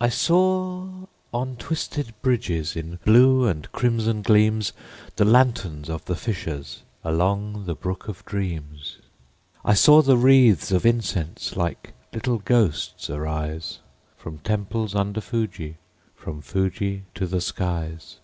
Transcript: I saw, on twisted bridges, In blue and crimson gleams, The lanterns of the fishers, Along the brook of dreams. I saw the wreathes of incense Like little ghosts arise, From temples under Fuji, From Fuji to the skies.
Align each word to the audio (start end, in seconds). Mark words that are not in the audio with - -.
I 0.00 0.08
saw, 0.08 1.06
on 1.34 1.56
twisted 1.56 2.14
bridges, 2.22 2.76
In 2.76 3.00
blue 3.04 3.48
and 3.48 3.72
crimson 3.72 4.22
gleams, 4.22 4.72
The 5.16 5.24
lanterns 5.24 5.90
of 5.90 6.04
the 6.04 6.14
fishers, 6.14 6.84
Along 7.02 7.64
the 7.66 7.74
brook 7.74 8.06
of 8.06 8.24
dreams. 8.24 8.98
I 9.64 9.74
saw 9.74 10.00
the 10.00 10.16
wreathes 10.16 10.70
of 10.70 10.86
incense 10.86 11.56
Like 11.56 11.92
little 12.12 12.38
ghosts 12.38 13.10
arise, 13.10 13.80
From 14.16 14.38
temples 14.38 14.94
under 14.94 15.20
Fuji, 15.20 15.78
From 16.14 16.40
Fuji 16.40 17.06
to 17.16 17.26
the 17.26 17.40
skies. 17.40 18.18